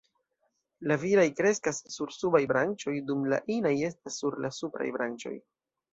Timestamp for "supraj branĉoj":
4.63-5.37